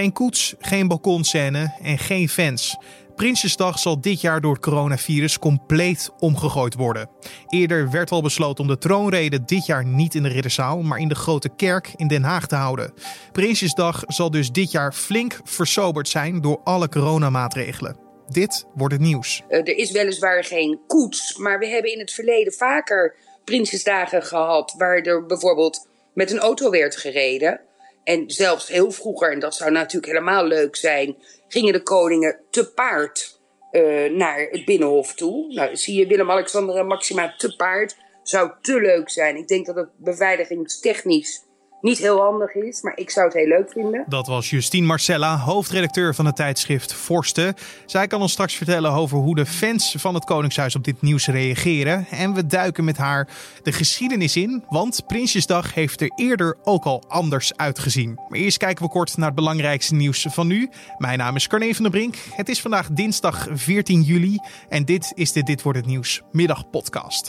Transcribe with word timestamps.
Geen 0.00 0.12
koets, 0.12 0.54
geen 0.58 0.88
balkonscène 0.88 1.74
en 1.82 1.98
geen 1.98 2.28
fans. 2.28 2.76
Prinsjesdag 3.16 3.78
zal 3.78 4.00
dit 4.00 4.20
jaar 4.20 4.40
door 4.40 4.52
het 4.52 4.62
coronavirus 4.62 5.38
compleet 5.38 6.10
omgegooid 6.18 6.74
worden. 6.74 7.10
Eerder 7.48 7.90
werd 7.90 8.10
al 8.10 8.22
besloten 8.22 8.64
om 8.64 8.70
de 8.70 8.78
troonrede 8.78 9.44
dit 9.44 9.66
jaar 9.66 9.84
niet 9.84 10.14
in 10.14 10.22
de 10.22 10.28
Ridderzaal, 10.28 10.82
maar 10.82 10.98
in 10.98 11.08
de 11.08 11.14
Grote 11.14 11.48
Kerk 11.56 11.92
in 11.96 12.08
Den 12.08 12.22
Haag 12.22 12.46
te 12.46 12.54
houden. 12.54 12.92
Prinsjesdag 13.32 14.02
zal 14.06 14.30
dus 14.30 14.50
dit 14.50 14.70
jaar 14.70 14.92
flink 14.92 15.40
versoberd 15.44 16.08
zijn 16.08 16.40
door 16.40 16.60
alle 16.64 16.88
coronamaatregelen. 16.88 17.96
Dit 18.28 18.66
wordt 18.74 18.94
het 18.94 19.02
nieuws. 19.02 19.42
Uh, 19.48 19.58
er 19.58 19.76
is 19.76 19.90
weliswaar 19.90 20.44
geen 20.44 20.80
koets, 20.86 21.36
maar 21.36 21.58
we 21.58 21.66
hebben 21.66 21.92
in 21.92 21.98
het 21.98 22.12
verleden 22.12 22.52
vaker 22.52 23.16
Prinsjesdagen 23.44 24.22
gehad 24.22 24.74
waar 24.78 24.98
er 24.98 25.26
bijvoorbeeld 25.26 25.88
met 26.14 26.30
een 26.30 26.38
auto 26.38 26.70
werd 26.70 26.96
gereden. 26.96 27.60
En 28.04 28.30
zelfs 28.30 28.68
heel 28.68 28.90
vroeger, 28.90 29.32
en 29.32 29.40
dat 29.40 29.54
zou 29.54 29.70
natuurlijk 29.70 30.12
helemaal 30.12 30.44
leuk 30.44 30.76
zijn, 30.76 31.16
gingen 31.48 31.72
de 31.72 31.82
koningen 31.82 32.40
te 32.50 32.72
paard 32.72 33.40
uh, 33.72 34.10
naar 34.10 34.48
het 34.50 34.64
binnenhof 34.64 35.14
toe. 35.14 35.52
Nou, 35.54 35.76
zie 35.76 35.98
je 35.98 36.06
Willem-Alexander 36.06 36.76
en 36.76 36.86
Maxima 36.86 37.34
te 37.36 37.56
paard. 37.56 37.96
Zou 38.22 38.50
te 38.60 38.80
leuk 38.80 39.08
zijn. 39.08 39.36
Ik 39.36 39.48
denk 39.48 39.66
dat 39.66 39.76
het 39.76 39.88
beveiligingstechnisch 39.96 41.44
niet 41.80 41.98
heel 41.98 42.20
handig 42.20 42.54
is, 42.54 42.82
maar 42.82 42.92
ik 42.96 43.10
zou 43.10 43.26
het 43.26 43.34
heel 43.34 43.46
leuk 43.46 43.70
vinden. 43.70 44.04
Dat 44.06 44.26
was 44.26 44.50
Justine 44.50 44.86
Marcella, 44.86 45.38
hoofdredacteur 45.38 46.14
van 46.14 46.26
het 46.26 46.36
tijdschrift 46.36 46.92
Forsten. 46.92 47.54
Zij 47.86 48.06
kan 48.06 48.20
ons 48.20 48.32
straks 48.32 48.54
vertellen 48.54 48.92
over 48.92 49.18
hoe 49.18 49.34
de 49.34 49.46
fans 49.46 49.94
van 49.98 50.14
het 50.14 50.24
Koningshuis 50.24 50.76
op 50.76 50.84
dit 50.84 51.02
nieuws 51.02 51.26
reageren. 51.26 52.06
En 52.10 52.34
we 52.34 52.46
duiken 52.46 52.84
met 52.84 52.96
haar 52.96 53.28
de 53.62 53.72
geschiedenis 53.72 54.36
in, 54.36 54.64
want 54.68 55.06
Prinsjesdag 55.06 55.74
heeft 55.74 56.00
er 56.00 56.12
eerder 56.14 56.56
ook 56.62 56.84
al 56.84 57.02
anders 57.08 57.56
uitgezien. 57.56 58.20
Maar 58.28 58.38
eerst 58.38 58.58
kijken 58.58 58.84
we 58.84 58.90
kort 58.90 59.16
naar 59.16 59.26
het 59.26 59.34
belangrijkste 59.34 59.94
nieuws 59.94 60.26
van 60.28 60.46
nu. 60.46 60.70
Mijn 60.98 61.18
naam 61.18 61.36
is 61.36 61.46
Carne 61.46 61.74
van 61.74 61.82
der 61.82 61.92
Brink. 61.92 62.16
Het 62.30 62.48
is 62.48 62.60
vandaag 62.60 62.88
dinsdag 62.90 63.46
14 63.50 64.02
juli 64.02 64.38
en 64.68 64.84
dit 64.84 65.12
is 65.14 65.32
de 65.32 65.42
Dit 65.42 65.62
Wordt 65.62 65.78
Het 65.78 65.86
Nieuws 65.86 66.22
middagpodcast. 66.32 67.28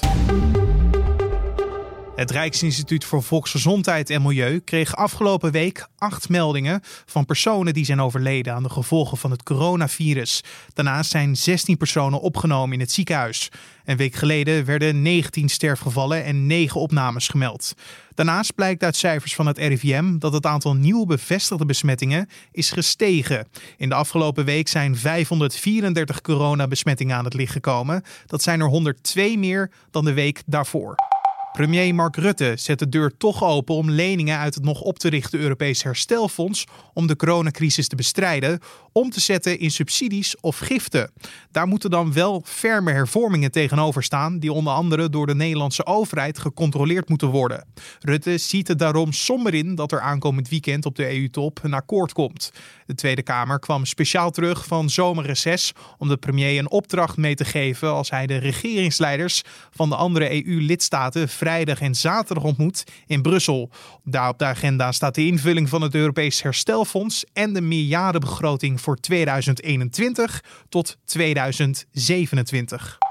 Het 2.22 2.32
Rijksinstituut 2.32 3.06
voor 3.06 3.24
Volksgezondheid 3.24 4.10
en 4.10 4.22
Milieu 4.22 4.60
kreeg 4.60 4.96
afgelopen 4.96 5.52
week 5.52 5.88
acht 5.98 6.30
meldingen 6.30 6.82
van 7.06 7.26
personen 7.26 7.74
die 7.74 7.86
zijn 7.86 8.02
overleden 8.02 8.54
aan 8.54 8.64
de 8.64 8.70
gevolgen 8.70 9.18
van 9.18 9.32
het 9.32 9.44
coronavirus. 9.44 10.44
Daarnaast 10.74 11.12
zijn 11.12 11.36
16 11.36 11.78
personen 11.78 12.22
opgenomen 12.22 12.74
in 12.74 12.80
het 12.80 12.92
ziekenhuis. 12.92 13.50
Een 13.86 13.98
week 13.98 14.16
geleden 14.16 14.66
werden 14.66 15.02
19 15.02 15.50
sterfgevallen 15.50 16.24
en 16.24 16.48
9 16.48 16.82
opnames 16.82 17.28
gemeld. 17.28 17.74
Daarnaast 18.14 18.56
blijkt 18.56 18.84
uit 18.84 18.96
cijfers 18.96 19.36
van 19.36 19.48
het 19.48 19.58
RIVM 19.58 20.18
dat 20.18 20.34
het 20.34 20.46
aantal 20.46 20.76
nieuw 20.76 21.06
bevestigde 21.06 21.66
besmettingen 21.66 22.30
is 22.52 22.72
gestegen. 22.72 23.48
In 23.78 23.90
de 23.90 23.96
afgelopen 23.96 24.46
week 24.46 24.68
zijn 24.68 24.98
534 24.98 26.22
coronabesmettingen 26.22 27.16
aan 27.16 27.26
het 27.26 27.34
licht 27.34 27.52
gekomen. 27.52 28.04
Dat 28.26 28.42
zijn 28.42 28.60
er 28.60 28.68
102 28.68 29.38
meer 29.38 29.72
dan 29.92 30.06
de 30.06 30.14
week 30.14 30.44
daarvoor. 30.46 31.11
Premier 31.52 31.96
Mark 31.96 32.16
Rutte 32.16 32.54
zet 32.56 32.80
de 32.80 32.90
deur 32.90 33.18
toch 33.18 33.44
open 33.44 33.76
om 33.76 33.90
leningen 33.90 34.38
uit 34.38 34.56
het 34.56 34.64
nog 34.64 34.82
op 34.82 35.00
te 35.00 35.10
richten 35.10 35.40
Europees 35.40 35.84
herstelfonds 35.84 36.66
om 36.94 37.08
de 37.08 37.16
coronacrisis 37.16 37.88
te 37.88 37.96
bestrijden, 37.96 38.60
om 38.92 39.10
te 39.10 39.20
zetten 39.20 39.60
in 39.60 39.72
subsidies 39.72 40.40
of 40.40 40.58
giften. 40.58 41.12
Daar 41.52 41.68
moeten 41.68 41.90
dan 41.90 42.14
wel 42.14 42.42
ferme 42.46 42.92
hervormingen 42.92 43.52
tegenover 43.52 44.04
staan, 44.04 44.40
die 44.40 44.54
onder 44.54 44.74
andere 44.74 45.10
door 45.10 45.28
de 45.28 45.36
Nederlandse 45.36 45.86
overheid 45.86 46.40
gecontroleerd 46.40 47.10
moeten 47.10 47.28
worden. 47.28 47.66
Rutte 48.00 48.38
ziet 48.38 48.68
het 48.68 48.80
daarom 48.80 49.14
somber 49.14 49.54
in 49.54 49.76
dat 49.76 49.92
er 49.92 50.02
aankomend 50.02 50.50
weekend 50.50 50.86
op 50.86 50.96
de 50.96 51.20
EU-top 51.20 51.60
een 51.64 51.74
akkoord 51.74 52.14
komt. 52.14 52.52
De 52.86 52.96
Tweede 52.96 53.24
Kamer 53.24 53.60
kwam 53.60 53.86
speciaal 53.86 54.32
terug 54.32 54.66
van 54.66 54.90
zomerreces 54.90 55.74
om 55.98 56.08
de 56.08 56.18
premier 56.18 56.60
een 56.60 56.72
opdracht 56.72 57.18
mee 57.18 57.36
te 57.36 57.46
geven 57.46 57.90
als 57.90 58.10
hij 58.10 58.28
de 58.28 58.38
regeringsleiders 58.38 59.42
van 59.72 59.90
de 59.90 59.96
andere 59.96 60.46
EU-lidstaten 60.46 61.30
vrijdag 61.42 61.82
en 61.82 61.96
zaterdag 61.96 62.44
ontmoet 62.44 62.84
in 63.08 63.22
Brussel. 63.22 63.70
Daar 64.04 64.30
op 64.30 64.40
de 64.40 64.46
agenda 64.46 64.92
staat 64.92 65.16
de 65.16 65.26
invulling 65.26 65.70
van 65.70 65.82
het 65.82 65.96
Europees 65.96 66.42
Herstelfonds 66.42 67.26
en 67.34 67.54
de 67.54 67.62
meerjarenbegroting 67.62 68.82
voor 68.82 68.96
2021 68.96 70.44
tot 70.70 70.98
2027. 71.06 73.11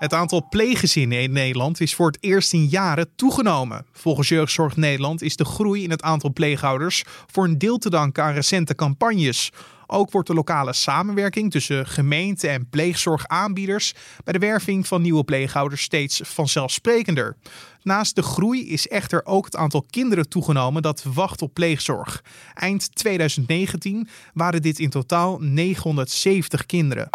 Het 0.00 0.14
aantal 0.14 0.48
pleeggezinnen 0.48 1.22
in 1.22 1.32
Nederland 1.32 1.80
is 1.80 1.94
voor 1.94 2.06
het 2.06 2.18
eerst 2.20 2.52
in 2.52 2.66
jaren 2.66 3.14
toegenomen. 3.16 3.86
Volgens 3.92 4.28
Jeugdzorg 4.28 4.76
Nederland 4.76 5.22
is 5.22 5.36
de 5.36 5.44
groei 5.44 5.82
in 5.82 5.90
het 5.90 6.02
aantal 6.02 6.32
pleegouders 6.32 7.04
voor 7.26 7.44
een 7.44 7.58
deel 7.58 7.78
te 7.78 7.90
danken 7.90 8.22
aan 8.22 8.32
recente 8.32 8.74
campagnes. 8.74 9.50
Ook 9.86 10.10
wordt 10.10 10.28
de 10.28 10.34
lokale 10.34 10.72
samenwerking 10.72 11.50
tussen 11.50 11.86
gemeente 11.86 12.48
en 12.48 12.68
pleegzorgaanbieders 12.68 13.94
bij 14.24 14.32
de 14.32 14.38
werving 14.38 14.86
van 14.86 15.02
nieuwe 15.02 15.24
pleegouders 15.24 15.82
steeds 15.82 16.20
vanzelfsprekender. 16.24 17.36
Naast 17.82 18.14
de 18.14 18.22
groei 18.22 18.68
is 18.68 18.88
echter 18.88 19.24
ook 19.24 19.44
het 19.44 19.56
aantal 19.56 19.84
kinderen 19.90 20.28
toegenomen 20.28 20.82
dat 20.82 21.02
wacht 21.02 21.42
op 21.42 21.54
pleegzorg. 21.54 22.24
Eind 22.54 22.94
2019 22.96 24.08
waren 24.34 24.62
dit 24.62 24.78
in 24.78 24.90
totaal 24.90 25.38
970 25.40 26.66
kinderen. 26.66 27.08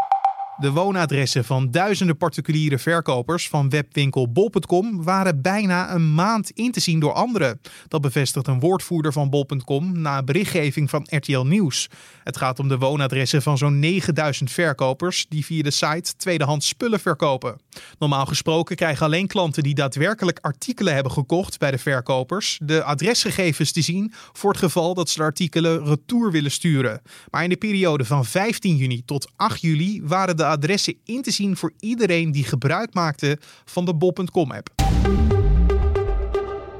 De 0.57 0.71
woonadressen 0.71 1.45
van 1.45 1.71
duizenden 1.71 2.17
particuliere 2.17 2.79
verkopers 2.79 3.49
van 3.49 3.69
webwinkel 3.69 4.31
bol.com 4.31 5.03
waren 5.03 5.41
bijna 5.41 5.93
een 5.93 6.13
maand 6.13 6.51
in 6.51 6.71
te 6.71 6.79
zien 6.79 6.99
door 6.99 7.13
anderen. 7.13 7.61
Dat 7.87 8.01
bevestigt 8.01 8.47
een 8.47 8.59
woordvoerder 8.59 9.13
van 9.13 9.29
bol.com 9.29 10.01
na 10.01 10.23
berichtgeving 10.23 10.89
van 10.89 11.07
RTL 11.09 11.39
Nieuws. 11.39 11.89
Het 12.23 12.37
gaat 12.37 12.59
om 12.59 12.67
de 12.67 12.77
woonadressen 12.77 13.41
van 13.41 13.57
zo'n 13.57 13.79
9000 13.79 14.51
verkopers 14.51 15.25
die 15.29 15.45
via 15.45 15.63
de 15.63 15.71
site 15.71 16.15
tweedehands 16.17 16.67
spullen 16.67 16.99
verkopen. 16.99 17.59
Normaal 17.99 18.25
gesproken 18.25 18.75
krijgen 18.75 19.05
alleen 19.05 19.27
klanten 19.27 19.63
die 19.63 19.75
daadwerkelijk 19.75 20.39
artikelen 20.41 20.93
hebben 20.93 21.11
gekocht 21.11 21.59
bij 21.59 21.71
de 21.71 21.77
verkopers 21.77 22.59
de 22.63 22.83
adresgegevens 22.83 23.71
te 23.71 23.81
zien 23.81 24.13
voor 24.33 24.51
het 24.51 24.59
geval 24.59 24.93
dat 24.93 25.09
ze 25.09 25.17
de 25.17 25.23
artikelen 25.23 25.85
retour 25.85 26.31
willen 26.31 26.51
sturen. 26.51 27.01
Maar 27.31 27.43
in 27.43 27.49
de 27.49 27.57
periode 27.57 28.05
van 28.05 28.25
15 28.25 28.75
juni 28.75 29.05
tot 29.05 29.31
8 29.35 29.61
juli 29.61 30.01
waren 30.03 30.37
de 30.37 30.44
adressen 30.45 30.97
in 31.03 31.21
te 31.21 31.31
zien 31.31 31.57
voor 31.57 31.73
iedereen 31.79 32.31
die 32.31 32.43
gebruik 32.43 32.93
maakte 32.93 33.37
van 33.65 33.85
de 33.85 33.95
bol.com-app. 33.95 34.69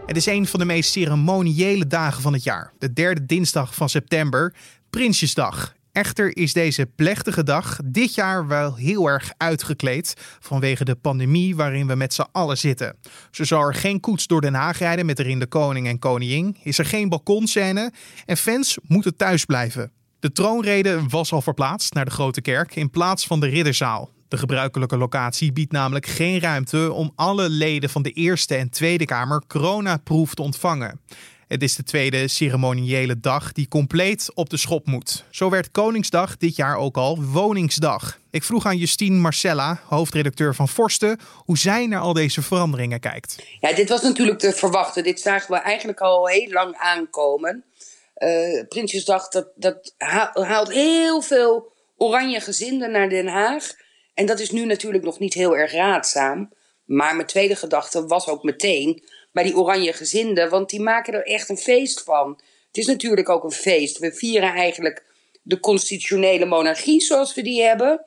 Het 0.06 0.18
is 0.18 0.26
een 0.26 0.48
van 0.48 0.60
de 0.60 0.66
meest 0.66 0.92
ceremoniële 0.92 1.88
dagen 1.88 2.22
van 2.22 2.34
het 2.34 2.44
jaar. 2.44 2.74
De 2.80 2.94
derde 2.94 3.26
dinsdag 3.26 3.76
van 3.76 3.90
september, 3.90 4.54
Prinsjesdag. 4.90 5.74
Echter 5.92 6.38
is 6.38 6.54
deze 6.54 6.86
plechtige 6.86 7.44
dag 7.44 7.80
dit 7.86 8.16
jaar 8.16 8.48
wel 8.48 8.76
heel 8.76 9.08
erg 9.08 9.32
uitgekleed 9.38 10.14
vanwege 10.40 10.86
de 10.86 10.96
pandemie 10.96 11.56
waarin 11.56 11.88
we 11.88 11.96
met 11.96 12.14
z'n 12.14 12.28
allen 12.32 12.58
zitten. 12.58 12.96
Zo 13.32 13.44
zal 13.44 13.62
er 13.62 13.74
geen 13.74 14.00
koets 14.00 14.28
door 14.28 14.42
Den 14.42 14.54
Haag 14.54 14.78
rijden 14.78 15.06
met 15.06 15.20
erin 15.20 15.40
de 15.40 15.48
koning 15.48 15.88
en 15.88 16.00
koningin, 16.00 16.58
is 16.64 16.78
er 16.78 16.86
geen 16.86 17.10
balkonscène 17.10 17.92
en 18.26 18.38
fans 18.38 18.78
moeten 18.88 19.16
thuis 19.16 19.46
blijven. 19.46 19.92
De 20.26 20.32
troonrede 20.32 21.00
was 21.10 21.32
al 21.32 21.42
verplaatst 21.42 21.94
naar 21.94 22.06
de 22.06 22.12
Grote 22.12 22.42
Kerk 22.42 22.76
in 22.76 22.90
plaats 22.90 23.28
van 23.28 23.40
de 23.40 23.48
Ridderzaal. 23.48 24.10
De 24.28 24.38
gebruikelijke 24.38 24.98
locatie 24.98 25.52
biedt 25.52 25.72
namelijk 25.72 26.06
geen 26.06 26.40
ruimte 26.40 26.92
om 26.92 27.12
alle 27.16 27.50
leden 27.50 27.90
van 27.90 28.02
de 28.02 28.12
Eerste 28.12 28.56
en 28.56 28.70
Tweede 28.70 29.06
Kamer 29.06 29.44
coronaproef 29.48 30.34
te 30.34 30.42
ontvangen. 30.42 31.00
Het 31.48 31.64
is 31.64 31.76
de 31.76 31.84
tweede 31.84 32.28
ceremoniële 32.28 33.20
dag 33.20 33.52
die 33.52 33.68
compleet 33.68 34.32
op 34.34 34.50
de 34.50 34.58
schop 34.58 34.86
moet. 34.86 35.26
Zo 35.30 35.50
werd 35.50 35.72
Koningsdag 35.72 36.38
dit 36.38 36.56
jaar 36.56 36.78
ook 36.78 36.98
al 36.98 37.24
Woningsdag. 37.24 38.20
Ik 38.30 38.44
vroeg 38.44 38.66
aan 38.66 38.78
Justine 38.78 39.20
Marcella, 39.20 39.80
hoofdredacteur 39.88 40.56
van 40.56 40.70
Forsten, 40.70 41.20
hoe 41.36 41.58
zij 41.58 41.88
naar 41.88 42.02
al 42.02 42.14
deze 42.14 42.42
veranderingen 42.42 43.00
kijkt. 43.00 43.44
Ja, 43.60 43.74
dit 43.74 43.90
was 43.90 44.02
natuurlijk 44.02 44.40
te 44.40 44.52
verwachten. 44.52 45.04
Dit 45.04 45.20
zagen 45.20 45.52
we 45.52 45.58
eigenlijk 45.58 46.00
al 46.00 46.28
heel 46.28 46.50
lang 46.52 46.76
aankomen. 46.78 47.64
Uh, 48.18 48.64
Prinsjesdag, 48.68 49.28
dat, 49.28 49.52
dat 49.56 49.94
haalt 49.98 50.72
heel 50.72 51.22
veel 51.22 51.72
oranje 51.98 52.40
gezinden 52.40 52.92
naar 52.92 53.10
Den 53.10 53.28
Haag. 53.28 53.72
En 54.14 54.26
dat 54.26 54.40
is 54.40 54.52
nu 54.52 54.66
natuurlijk 54.66 55.04
nog 55.04 55.20
niet 55.20 55.34
heel 55.34 55.58
erg 55.58 55.72
raadzaam. 55.72 56.54
Maar 56.86 57.16
mijn 57.16 57.28
tweede 57.28 57.56
gedachte 57.56 58.06
was 58.06 58.28
ook 58.28 58.44
meteen 58.44 59.04
bij 59.32 59.44
die 59.44 59.56
oranje 59.56 59.94
gezinden, 59.94 60.50
want 60.50 60.70
die 60.70 60.82
maken 60.82 61.14
er 61.14 61.26
echt 61.26 61.50
een 61.50 61.58
feest 61.58 62.04
van. 62.04 62.40
Het 62.68 62.78
is 62.78 62.86
natuurlijk 62.86 63.30
ook 63.30 63.44
een 63.44 63.52
feest. 63.52 63.98
We 63.98 64.14
vieren 64.14 64.54
eigenlijk 64.54 65.04
de 65.42 65.60
constitutionele 65.60 66.46
monarchie 66.46 67.02
zoals 67.02 67.34
we 67.34 67.42
die 67.42 67.62
hebben. 67.62 68.06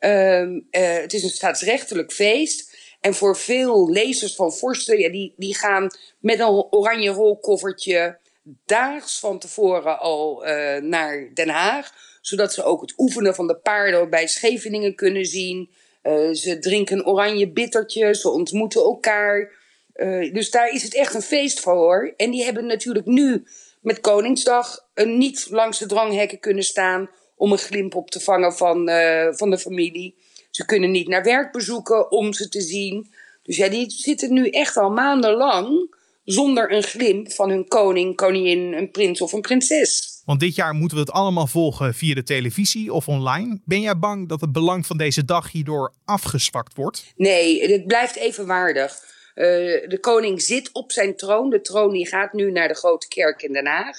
Uh, 0.00 0.40
uh, 0.40 0.58
het 0.70 1.12
is 1.12 1.22
een 1.22 1.28
staatsrechtelijk 1.28 2.12
feest. 2.12 2.76
En 3.00 3.14
voor 3.14 3.36
veel 3.36 3.90
lezers 3.90 4.34
van 4.34 4.52
vorsten, 4.52 4.98
ja, 4.98 5.10
die, 5.10 5.34
die 5.36 5.56
gaan 5.56 5.90
met 6.18 6.38
een 6.38 6.66
oranje 6.70 7.10
rolkoffertje 7.10 8.18
daags 8.66 9.18
van 9.18 9.38
tevoren 9.38 9.98
al 9.98 10.46
uh, 10.46 10.76
naar 10.76 11.30
Den 11.34 11.48
Haag. 11.48 11.92
Zodat 12.20 12.52
ze 12.52 12.62
ook 12.62 12.80
het 12.80 12.94
oefenen 12.96 13.34
van 13.34 13.46
de 13.46 13.56
paarden 13.56 14.10
bij 14.10 14.26
Scheveningen 14.26 14.94
kunnen 14.94 15.24
zien. 15.24 15.70
Uh, 16.02 16.32
ze 16.32 16.58
drinken 16.58 17.06
oranje 17.06 17.52
bittertje, 17.52 18.14
ze 18.14 18.30
ontmoeten 18.30 18.80
elkaar. 18.80 19.52
Uh, 19.94 20.32
dus 20.32 20.50
daar 20.50 20.68
is 20.68 20.82
het 20.82 20.94
echt 20.94 21.14
een 21.14 21.22
feest 21.22 21.60
voor 21.60 21.74
hoor. 21.74 22.14
En 22.16 22.30
die 22.30 22.44
hebben 22.44 22.66
natuurlijk 22.66 23.06
nu 23.06 23.46
met 23.80 24.00
Koningsdag 24.00 24.86
niet 24.94 25.46
langs 25.50 25.78
de 25.78 25.86
dranghekken 25.86 26.40
kunnen 26.40 26.64
staan 26.64 27.10
om 27.36 27.52
een 27.52 27.58
glimp 27.58 27.94
op 27.94 28.10
te 28.10 28.20
vangen 28.20 28.52
van, 28.52 28.90
van 29.36 29.50
de 29.50 29.58
familie. 29.58 30.14
Ze 30.50 30.64
kunnen 30.64 30.90
niet 30.90 31.08
naar 31.08 31.22
werk 31.22 31.52
bezoeken 31.52 32.10
om 32.10 32.32
ze 32.32 32.48
te 32.48 32.60
zien. 32.60 33.12
Dus 33.42 33.56
ja, 33.56 33.68
die 33.68 33.90
zitten 33.90 34.32
nu 34.32 34.48
echt 34.48 34.76
al 34.76 34.90
maandenlang 34.90 35.96
zonder 36.30 36.72
een 36.72 36.82
glimp 36.82 37.32
van 37.32 37.50
hun 37.50 37.68
koning, 37.68 38.16
koningin, 38.16 38.72
een 38.72 38.90
prins 38.90 39.20
of 39.20 39.32
een 39.32 39.40
prinses. 39.40 40.22
Want 40.24 40.40
dit 40.40 40.54
jaar 40.54 40.74
moeten 40.74 40.96
we 40.96 41.02
het 41.02 41.12
allemaal 41.12 41.46
volgen 41.46 41.94
via 41.94 42.14
de 42.14 42.22
televisie 42.22 42.92
of 42.92 43.08
online. 43.08 43.60
Ben 43.64 43.80
jij 43.80 43.98
bang 43.98 44.28
dat 44.28 44.40
het 44.40 44.52
belang 44.52 44.86
van 44.86 44.96
deze 44.96 45.24
dag 45.24 45.52
hierdoor 45.52 45.92
afgezwakt 46.04 46.74
wordt? 46.74 47.04
Nee, 47.16 47.72
het 47.72 47.86
blijft 47.86 48.16
evenwaardig. 48.16 48.92
Uh, 49.34 49.44
de 49.88 49.98
koning 50.00 50.42
zit 50.42 50.72
op 50.72 50.92
zijn 50.92 51.16
troon. 51.16 51.50
De 51.50 51.60
troon 51.60 51.92
die 51.92 52.08
gaat 52.08 52.32
nu 52.32 52.50
naar 52.50 52.68
de 52.68 52.74
Grote 52.74 53.08
Kerk 53.08 53.42
in 53.42 53.52
Den 53.52 53.66
Haag. 53.66 53.96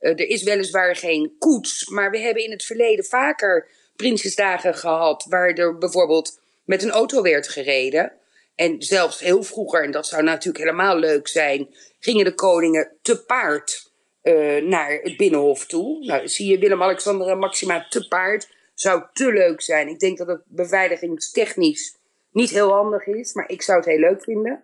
Uh, 0.00 0.10
er 0.10 0.28
is 0.28 0.42
weliswaar 0.42 0.96
geen 0.96 1.32
koets, 1.38 1.88
maar 1.88 2.10
we 2.10 2.18
hebben 2.18 2.44
in 2.44 2.50
het 2.50 2.64
verleden 2.64 3.04
vaker 3.04 3.68
Prinsjesdagen 3.96 4.74
gehad, 4.74 5.26
waar 5.28 5.50
er 5.50 5.78
bijvoorbeeld 5.78 6.40
met 6.64 6.82
een 6.82 6.90
auto 6.90 7.22
werd 7.22 7.48
gereden. 7.48 8.12
En 8.54 8.82
zelfs 8.82 9.20
heel 9.20 9.42
vroeger, 9.42 9.84
en 9.84 9.90
dat 9.90 10.06
zou 10.06 10.22
natuurlijk 10.22 10.64
helemaal 10.64 10.96
leuk 10.96 11.28
zijn, 11.28 11.74
gingen 11.98 12.24
de 12.24 12.34
koningen 12.34 12.92
te 13.02 13.24
paard 13.24 13.92
uh, 14.22 14.62
naar 14.62 14.98
het 15.02 15.16
binnenhof 15.16 15.66
toe. 15.66 16.04
Nou, 16.04 16.28
zie 16.28 16.50
je 16.50 16.58
Willem-Alexander 16.58 17.28
en 17.28 17.38
Maxima 17.38 17.86
te 17.88 18.08
paard. 18.08 18.52
Zou 18.74 19.02
te 19.12 19.32
leuk 19.32 19.60
zijn. 19.60 19.88
Ik 19.88 19.98
denk 19.98 20.18
dat 20.18 20.26
het 20.26 20.42
beveiligingstechnisch 20.46 21.96
niet 22.30 22.50
heel 22.50 22.70
handig 22.70 23.06
is, 23.06 23.32
maar 23.32 23.48
ik 23.48 23.62
zou 23.62 23.78
het 23.78 23.86
heel 23.88 23.98
leuk 23.98 24.22
vinden. 24.22 24.62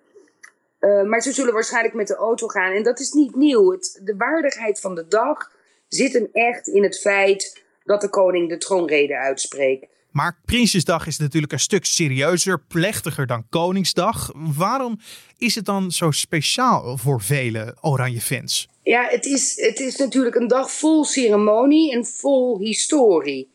Uh, 0.80 1.02
maar 1.02 1.20
ze 1.20 1.32
zullen 1.32 1.52
waarschijnlijk 1.52 1.94
met 1.94 2.06
de 2.06 2.14
auto 2.14 2.46
gaan. 2.46 2.72
En 2.72 2.82
dat 2.82 3.00
is 3.00 3.12
niet 3.12 3.34
nieuw. 3.34 3.70
Het, 3.70 4.00
de 4.04 4.16
waardigheid 4.16 4.80
van 4.80 4.94
de 4.94 5.06
dag 5.08 5.52
zit 5.88 6.12
hem 6.12 6.28
echt 6.32 6.68
in 6.68 6.82
het 6.82 7.00
feit 7.00 7.62
dat 7.84 8.00
de 8.00 8.08
koning 8.08 8.48
de 8.48 8.58
troonrede 8.58 9.16
uitspreekt. 9.16 9.86
Maar 10.12 10.40
Prinsjesdag 10.44 11.06
is 11.06 11.18
natuurlijk 11.18 11.52
een 11.52 11.60
stuk 11.60 11.84
serieuzer, 11.84 12.60
plechtiger 12.68 13.26
dan 13.26 13.46
Koningsdag. 13.48 14.32
Waarom 14.56 14.98
is 15.38 15.54
het 15.54 15.64
dan 15.64 15.90
zo 15.90 16.10
speciaal 16.10 16.96
voor 16.96 17.20
vele 17.20 17.76
Oranje 17.80 18.20
fans? 18.20 18.68
Ja, 18.82 19.08
het 19.08 19.24
is, 19.24 19.60
het 19.60 19.80
is 19.80 19.96
natuurlijk 19.96 20.34
een 20.34 20.48
dag 20.48 20.72
vol 20.72 21.04
ceremonie 21.04 21.92
en 21.92 22.06
vol 22.06 22.58
historie. 22.58 23.50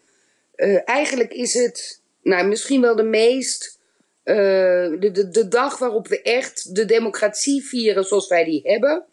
Uh, 0.55 0.79
eigenlijk 0.85 1.33
is 1.33 1.53
het 1.53 2.01
nou, 2.23 2.47
misschien 2.47 2.81
wel 2.81 2.95
de 2.95 3.03
meest. 3.03 3.79
Uh, 4.23 4.35
de, 4.35 5.09
de, 5.13 5.29
de 5.29 5.47
dag 5.47 5.77
waarop 5.77 6.07
we 6.07 6.21
echt 6.21 6.75
de 6.75 6.85
democratie 6.85 7.63
vieren 7.63 8.03
zoals 8.03 8.27
wij 8.27 8.43
die 8.43 8.61
hebben. 8.63 9.05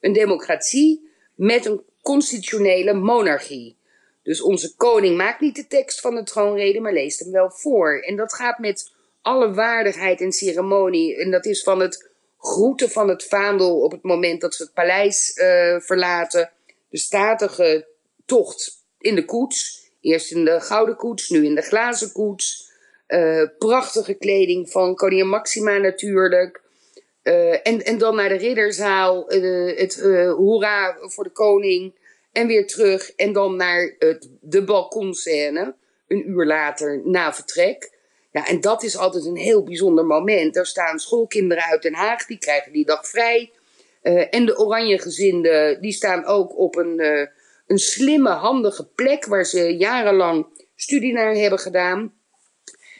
Een 0.00 0.12
democratie 0.12 1.10
met 1.34 1.66
een 1.66 1.82
constitutionele 2.02 2.92
monarchie. 2.92 3.76
Dus 4.22 4.42
onze 4.42 4.76
koning 4.76 5.16
maakt 5.16 5.40
niet 5.40 5.56
de 5.56 5.66
tekst 5.66 6.00
van 6.00 6.14
de 6.14 6.22
troonrede, 6.22 6.80
maar 6.80 6.92
leest 6.92 7.20
hem 7.20 7.30
wel 7.30 7.50
voor. 7.50 7.98
En 7.98 8.16
dat 8.16 8.34
gaat 8.34 8.58
met 8.58 8.92
alle 9.22 9.54
waardigheid 9.54 10.20
en 10.20 10.32
ceremonie. 10.32 11.16
En 11.16 11.30
dat 11.30 11.46
is 11.46 11.62
van 11.62 11.80
het 11.80 12.10
groeten 12.38 12.90
van 12.90 13.08
het 13.08 13.24
vaandel 13.24 13.80
op 13.80 13.92
het 13.92 14.02
moment 14.02 14.40
dat 14.40 14.54
ze 14.54 14.62
het 14.62 14.72
paleis 14.72 15.36
uh, 15.36 15.80
verlaten. 15.80 16.50
De 16.88 16.98
statige 16.98 17.86
tocht 18.26 18.84
in 18.98 19.14
de 19.14 19.24
koets. 19.24 19.88
Eerst 20.00 20.32
in 20.32 20.44
de 20.44 20.60
gouden 20.60 20.96
koets, 20.96 21.28
nu 21.28 21.44
in 21.44 21.54
de 21.54 21.62
glazen 21.62 22.12
koets. 22.12 22.68
Uh, 23.08 23.48
prachtige 23.58 24.14
kleding 24.14 24.70
van 24.70 24.94
koningin 24.94 25.28
Maxima 25.28 25.76
natuurlijk. 25.76 26.62
Uh, 27.22 27.66
en, 27.66 27.84
en 27.84 27.98
dan 27.98 28.14
naar 28.16 28.28
de 28.28 28.36
ridderzaal. 28.36 29.24
het 29.26 30.00
hoera 30.36 30.96
voor 31.00 31.24
de 31.24 31.30
koning. 31.30 31.94
En 32.32 32.46
weer 32.46 32.66
terug. 32.66 33.10
En 33.14 33.32
dan 33.32 33.56
naar 33.56 33.94
het, 33.98 34.30
de 34.40 34.64
balkonscène. 34.64 35.74
Een 36.08 36.28
uur 36.28 36.46
later 36.46 37.00
na 37.04 37.34
vertrek. 37.34 37.98
Ja, 38.32 38.46
en 38.46 38.60
dat 38.60 38.82
is 38.82 38.96
altijd 38.96 39.24
een 39.24 39.36
heel 39.36 39.62
bijzonder 39.62 40.06
moment. 40.06 40.54
Daar 40.54 40.66
staan 40.66 40.98
schoolkinderen 40.98 41.64
uit 41.64 41.82
Den 41.82 41.94
Haag, 41.94 42.26
die 42.26 42.38
krijgen 42.38 42.72
die 42.72 42.84
dag 42.84 43.08
vrij. 43.08 43.52
Uh, 44.02 44.34
en 44.34 44.46
de 44.46 44.58
oranje 44.58 44.98
gezinden, 44.98 45.80
die 45.80 45.92
staan 45.92 46.24
ook 46.24 46.58
op 46.58 46.76
een, 46.76 47.00
uh, 47.00 47.26
een 47.66 47.78
slimme, 47.78 48.30
handige 48.30 48.86
plek 48.86 49.26
waar 49.26 49.44
ze 49.44 49.76
jarenlang 49.76 50.46
studie 50.76 51.12
naar 51.12 51.34
hebben 51.34 51.58
gedaan. 51.58 52.14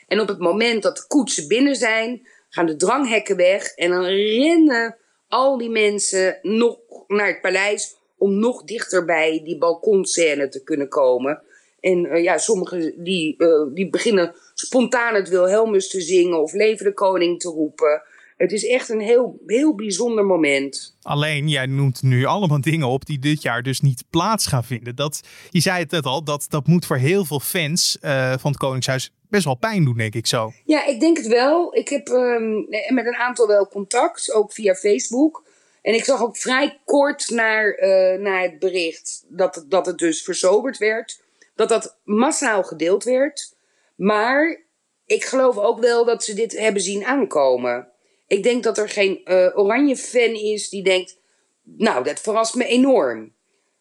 En 0.07 0.21
op 0.21 0.29
het 0.29 0.39
moment 0.39 0.83
dat 0.83 0.97
de 0.97 1.07
koetsen 1.07 1.49
binnen 1.49 1.77
zijn, 1.77 2.29
gaan 2.49 2.67
de 2.67 2.77
dranghekken 2.77 3.37
weg 3.37 3.75
en 3.75 3.91
dan 3.91 4.05
rennen 4.05 4.97
al 5.29 5.59
die 5.59 5.71
mensen 5.71 6.39
nog 6.43 6.79
naar 7.07 7.27
het 7.27 7.41
paleis 7.41 7.97
om 8.21 8.39
nog 8.39 8.65
dichter 8.65 9.05
bij 9.05 9.41
die 9.45 9.59
balkonscène 9.59 10.49
te 10.49 10.63
kunnen 10.63 10.89
komen. 10.89 11.43
En 11.81 12.05
uh, 12.05 12.23
ja, 12.23 12.39
sommigen 12.39 13.05
die, 13.05 13.35
uh, 13.39 13.75
die 13.75 13.91
beginnen 13.91 14.35
spontaan 14.55 15.15
het 15.15 15.29
Wilhelmus 15.29 15.89
te 15.89 16.01
zingen 16.01 16.43
of 16.43 16.53
Leven 16.53 16.85
de 16.85 16.93
Koning 16.93 17.41
te 17.41 17.49
roepen. 17.49 18.03
Het 18.37 18.53
is 18.53 18.67
echt 18.67 18.89
een 18.89 19.01
heel, 19.01 19.41
heel 19.47 19.75
bijzonder 19.75 20.25
moment. 20.25 20.97
Alleen, 21.03 21.49
jij 21.49 21.67
noemt 21.67 22.03
nu 22.03 22.25
allemaal 22.25 22.61
dingen 22.61 22.87
op 22.87 23.07
die 23.07 23.19
dit 23.19 23.43
jaar 23.43 23.63
dus 23.63 23.81
niet 23.81 24.05
plaats 24.11 24.47
gaan 24.47 24.65
vinden. 24.65 24.97
Dat, 24.97 25.21
je 25.51 25.61
zei 25.61 25.83
het 25.83 25.91
net 25.91 26.05
al, 26.05 26.25
dat, 26.25 26.47
dat 26.49 26.67
moet 26.67 26.87
voor 26.87 26.97
heel 26.97 27.25
veel 27.25 27.41
fans 27.41 27.99
uh, 28.03 28.35
van 28.39 28.51
het 28.51 28.61
Koningshuis 28.61 29.13
best 29.29 29.45
wel 29.45 29.55
pijn 29.55 29.85
doen, 29.85 29.97
denk 29.97 30.15
ik 30.15 30.27
zo. 30.27 30.53
Ja, 30.65 30.87
ik 30.87 31.01
denk 31.01 31.17
het 31.17 31.27
wel. 31.27 31.77
Ik 31.77 31.89
heb 31.89 32.09
um, 32.09 32.67
met 32.89 33.07
een 33.07 33.17
aantal 33.17 33.47
wel 33.47 33.69
contact, 33.69 34.33
ook 34.33 34.53
via 34.53 34.75
Facebook. 34.75 35.49
En 35.83 35.95
ik 35.95 36.05
zag 36.05 36.23
ook 36.23 36.37
vrij 36.37 36.81
kort 36.85 37.31
naar, 37.31 37.79
uh, 37.83 38.21
naar 38.21 38.43
het 38.43 38.59
bericht 38.59 39.25
dat, 39.29 39.65
dat 39.69 39.87
het 39.87 39.99
dus 39.99 40.23
verzoberd 40.23 40.79
werd. 40.79 41.21
Dat 41.55 41.69
dat 41.69 41.99
massaal 42.05 42.63
gedeeld 42.63 43.05
werd. 43.05 43.55
Maar 43.97 44.63
ik 45.07 45.25
geloof 45.25 45.57
ook 45.59 45.81
wel 45.81 46.05
dat 46.05 46.25
ze 46.25 46.35
dit 46.35 46.59
hebben 46.59 46.83
zien 46.83 47.05
aankomen. 47.05 47.89
Ik 48.27 48.43
denk 48.43 48.63
dat 48.63 48.79
er 48.79 48.89
geen 48.89 49.21
uh, 49.25 49.59
oranje 49.59 49.97
fan 49.97 50.35
is 50.35 50.69
die 50.69 50.83
denkt... 50.83 51.19
Nou, 51.63 52.05
dat 52.05 52.21
verrast 52.21 52.55
me 52.55 52.65
enorm. 52.65 53.33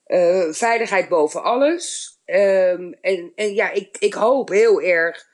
Uh, 0.08 0.52
veiligheid 0.52 1.10
boven 1.10 1.44
alles. 1.44 2.18
Um, 2.26 2.94
en, 3.02 3.32
en 3.36 3.54
ja, 3.54 3.72
ik, 3.72 3.98
ik 4.00 4.14
hoop 4.14 4.50
heel 4.50 4.82
erg 4.82 5.29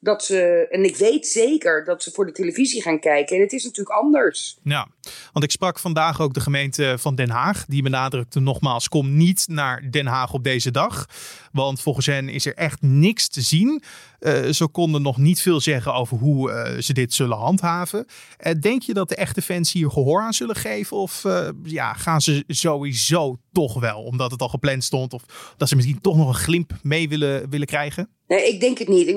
dat 0.00 0.24
ze, 0.24 0.66
en 0.70 0.84
ik 0.84 0.96
weet 0.96 1.26
zeker 1.26 1.84
dat 1.84 2.02
ze 2.02 2.10
voor 2.10 2.26
de 2.26 2.32
televisie 2.32 2.82
gaan 2.82 3.00
kijken. 3.00 3.36
En 3.36 3.42
het 3.42 3.52
is 3.52 3.64
natuurlijk 3.64 3.96
anders. 3.96 4.58
Ja, 4.62 4.88
want 5.32 5.44
ik 5.44 5.50
sprak 5.50 5.78
vandaag 5.78 6.20
ook 6.20 6.34
de 6.34 6.40
gemeente 6.40 6.94
van 6.98 7.14
Den 7.14 7.30
Haag. 7.30 7.64
Die 7.66 7.82
benadrukte 7.82 8.40
nogmaals, 8.40 8.88
kom 8.88 9.16
niet 9.16 9.44
naar 9.48 9.90
Den 9.90 10.06
Haag 10.06 10.32
op 10.32 10.44
deze 10.44 10.70
dag. 10.70 11.06
Want 11.52 11.80
volgens 11.80 12.06
hen 12.06 12.28
is 12.28 12.46
er 12.46 12.54
echt 12.54 12.82
niks 12.82 13.28
te 13.28 13.40
zien. 13.40 13.82
Uh, 14.20 14.48
ze 14.48 14.68
konden 14.68 15.02
nog 15.02 15.16
niet 15.16 15.40
veel 15.40 15.60
zeggen 15.60 15.94
over 15.94 16.16
hoe 16.16 16.50
uh, 16.50 16.80
ze 16.80 16.92
dit 16.92 17.14
zullen 17.14 17.36
handhaven. 17.36 18.06
Uh, 18.46 18.52
denk 18.60 18.82
je 18.82 18.94
dat 18.94 19.08
de 19.08 19.14
echte 19.14 19.42
fans 19.42 19.72
hier 19.72 19.90
gehoor 19.90 20.20
aan 20.22 20.32
zullen 20.32 20.56
geven? 20.56 20.96
Of 20.96 21.24
ja, 21.64 21.92
gaan 21.92 22.20
ze 22.20 22.44
sowieso 22.46 23.38
toch 23.52 23.80
wel, 23.80 24.02
omdat 24.02 24.30
het 24.30 24.40
al 24.40 24.48
gepland 24.48 24.84
stond? 24.84 25.12
Of 25.12 25.54
dat 25.56 25.68
ze 25.68 25.76
misschien 25.76 26.00
toch 26.00 26.16
nog 26.16 26.28
een 26.28 26.34
glimp 26.34 26.72
mee 26.82 27.08
willen, 27.08 27.50
willen 27.50 27.66
krijgen? 27.66 28.08
Nee, 28.26 28.48
ik 28.48 28.60
denk 28.60 28.78
het 28.78 28.88
niet. 28.88 29.08
Ik, 29.08 29.16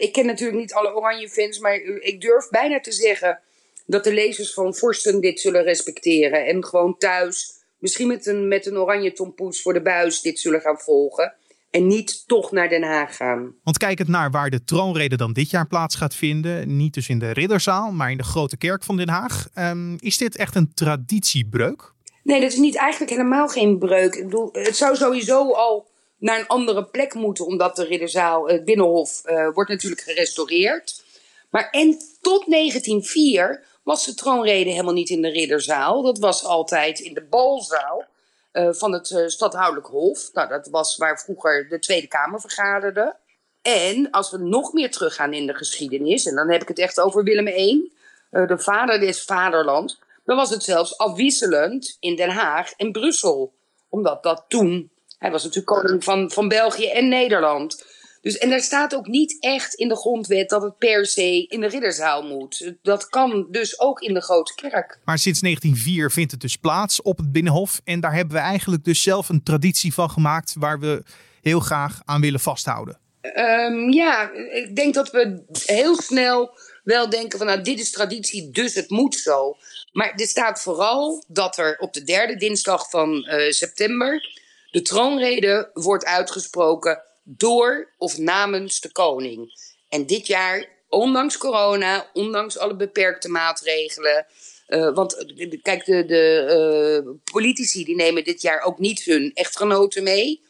ik 0.00 0.12
ken 0.12 0.26
natuurlijk 0.26 0.58
niet 0.58 0.72
alle 0.72 0.94
oranje 0.94 1.28
fans, 1.28 1.58
maar 1.58 1.74
ik 2.00 2.20
durf 2.20 2.48
bijna 2.48 2.80
te 2.80 2.92
zeggen 2.92 3.40
dat 3.86 4.04
de 4.04 4.12
lezers 4.12 4.52
van 4.52 4.74
Forsten 4.74 5.20
dit 5.20 5.40
zullen 5.40 5.62
respecteren. 5.62 6.46
En 6.46 6.64
gewoon 6.64 6.98
thuis, 6.98 7.52
misschien 7.78 8.08
met 8.08 8.26
een, 8.26 8.48
met 8.48 8.66
een 8.66 8.78
oranje 8.78 9.12
tompoes 9.12 9.62
voor 9.62 9.72
de 9.72 9.82
buis, 9.82 10.20
dit 10.20 10.38
zullen 10.38 10.60
gaan 10.60 10.78
volgen 10.78 11.34
en 11.70 11.86
niet 11.86 12.22
toch 12.26 12.52
naar 12.52 12.68
Den 12.68 12.82
Haag 12.82 13.16
gaan. 13.16 13.54
Want 13.62 13.78
kijk 13.78 13.98
het 13.98 14.08
naar 14.08 14.30
waar 14.30 14.50
de 14.50 14.64
troonrede 14.64 15.16
dan 15.16 15.32
dit 15.32 15.50
jaar 15.50 15.66
plaats 15.66 15.94
gaat 15.94 16.14
vinden. 16.14 16.76
Niet 16.76 16.94
dus 16.94 17.08
in 17.08 17.18
de 17.18 17.30
Ridderzaal, 17.30 17.92
maar 17.92 18.10
in 18.10 18.16
de 18.16 18.22
Grote 18.22 18.56
Kerk 18.56 18.84
van 18.84 18.96
Den 18.96 19.08
Haag. 19.08 19.48
Um, 19.58 19.96
is 20.00 20.16
dit 20.16 20.36
echt 20.36 20.54
een 20.54 20.74
traditiebreuk? 20.74 21.92
Nee, 22.22 22.40
dat 22.40 22.52
is 22.52 22.58
niet 22.58 22.76
eigenlijk 22.76 23.10
helemaal 23.10 23.48
geen 23.48 23.78
breuk. 23.78 24.14
Ik 24.14 24.24
bedoel, 24.24 24.48
het 24.52 24.76
zou 24.76 24.96
sowieso 24.96 25.52
al 25.52 25.88
naar 26.18 26.38
een 26.38 26.46
andere 26.46 26.84
plek 26.84 27.14
moeten, 27.14 27.46
omdat 27.46 27.76
de 27.76 27.84
Ridderzaal, 27.84 28.48
het 28.48 28.64
Binnenhof, 28.64 29.22
uh, 29.26 29.48
wordt 29.52 29.70
natuurlijk 29.70 30.00
gerestaureerd. 30.00 31.04
Maar 31.50 31.70
en 31.70 31.98
tot 32.20 32.44
1904 32.46 33.64
was 33.82 34.04
de 34.04 34.14
troonrede 34.14 34.70
helemaal 34.70 34.94
niet 34.94 35.10
in 35.10 35.22
de 35.22 35.30
Ridderzaal. 35.30 36.02
Dat 36.02 36.18
was 36.18 36.44
altijd 36.44 37.00
in 37.00 37.14
de 37.14 37.26
balzaal. 37.30 38.04
Uh, 38.52 38.68
van 38.72 38.92
het 38.92 39.10
uh, 39.10 39.26
stadhoudelijk 39.26 39.86
hof. 39.86 40.32
Nou, 40.32 40.48
dat 40.48 40.68
was 40.68 40.96
waar 40.96 41.20
vroeger 41.20 41.68
de 41.68 41.78
Tweede 41.78 42.06
Kamer 42.06 42.40
vergaderde. 42.40 43.16
En 43.62 44.10
als 44.10 44.30
we 44.30 44.38
nog 44.38 44.72
meer 44.72 44.90
teruggaan 44.90 45.32
in 45.32 45.46
de 45.46 45.54
geschiedenis, 45.54 46.26
en 46.26 46.34
dan 46.34 46.50
heb 46.50 46.62
ik 46.62 46.68
het 46.68 46.78
echt 46.78 47.00
over 47.00 47.24
Willem 47.24 47.46
I, 47.46 47.92
uh, 48.30 48.46
de 48.46 48.58
vader 48.58 49.00
des 49.00 49.22
vaderlands, 49.22 50.00
dan 50.24 50.36
was 50.36 50.50
het 50.50 50.62
zelfs 50.62 50.98
afwisselend 50.98 51.96
in 52.00 52.16
Den 52.16 52.30
Haag 52.30 52.72
en 52.72 52.92
Brussel. 52.92 53.52
Omdat 53.88 54.22
dat 54.22 54.44
toen, 54.48 54.90
hij 55.18 55.30
was 55.30 55.44
natuurlijk 55.44 55.80
koning 55.80 56.04
van, 56.04 56.30
van 56.30 56.48
België 56.48 56.86
en 56.86 57.08
Nederland. 57.08 57.84
Dus, 58.20 58.38
en 58.38 58.50
daar 58.50 58.60
staat 58.60 58.94
ook 58.94 59.06
niet 59.06 59.36
echt 59.40 59.74
in 59.74 59.88
de 59.88 59.96
grondwet 59.96 60.48
dat 60.48 60.62
het 60.62 60.78
per 60.78 61.06
se 61.06 61.46
in 61.48 61.60
de 61.60 61.68
ridderzaal 61.68 62.22
moet. 62.22 62.72
Dat 62.82 63.08
kan 63.08 63.46
dus 63.50 63.80
ook 63.80 64.00
in 64.00 64.14
de 64.14 64.22
grote 64.22 64.54
kerk. 64.54 64.98
Maar 65.04 65.18
sinds 65.18 65.40
1904 65.40 66.10
vindt 66.10 66.30
het 66.30 66.40
dus 66.40 66.56
plaats 66.56 67.02
op 67.02 67.16
het 67.16 67.32
Binnenhof. 67.32 67.80
En 67.84 68.00
daar 68.00 68.14
hebben 68.14 68.34
we 68.34 68.42
eigenlijk 68.42 68.84
dus 68.84 69.02
zelf 69.02 69.28
een 69.28 69.42
traditie 69.42 69.94
van 69.94 70.10
gemaakt 70.10 70.54
waar 70.58 70.80
we 70.80 71.02
heel 71.42 71.60
graag 71.60 72.00
aan 72.04 72.20
willen 72.20 72.40
vasthouden. 72.40 72.98
Um, 73.36 73.92
ja, 73.92 74.30
ik 74.32 74.76
denk 74.76 74.94
dat 74.94 75.10
we 75.10 75.42
heel 75.66 76.02
snel 76.02 76.58
wel 76.84 77.10
denken 77.10 77.38
van 77.38 77.46
nou 77.46 77.62
dit 77.62 77.80
is 77.80 77.90
traditie, 77.90 78.50
dus 78.50 78.74
het 78.74 78.90
moet 78.90 79.14
zo. 79.14 79.56
Maar 79.92 80.12
er 80.16 80.26
staat 80.26 80.62
vooral 80.62 81.24
dat 81.28 81.58
er 81.58 81.78
op 81.78 81.92
de 81.92 82.02
derde 82.02 82.36
dinsdag 82.36 82.90
van 82.90 83.14
uh, 83.14 83.50
september 83.50 84.38
de 84.70 84.82
troonrede 84.82 85.70
wordt 85.72 86.04
uitgesproken 86.04 87.02
door 87.36 87.92
of 87.98 88.18
namens 88.18 88.80
de 88.80 88.92
koning. 88.92 89.52
En 89.88 90.06
dit 90.06 90.26
jaar, 90.26 90.68
ondanks 90.88 91.38
corona, 91.38 92.10
ondanks 92.12 92.58
alle 92.58 92.76
beperkte 92.76 93.28
maatregelen. 93.28 94.26
Uh, 94.68 94.94
want 94.94 95.24
kijk, 95.62 95.84
de, 95.84 96.04
de 96.04 97.02
uh, 97.04 97.10
politici 97.32 97.84
die 97.84 97.96
nemen 97.96 98.24
dit 98.24 98.42
jaar 98.42 98.62
ook 98.62 98.78
niet 98.78 99.02
hun 99.02 99.30
echtgenoten 99.34 100.02
mee. 100.02 100.40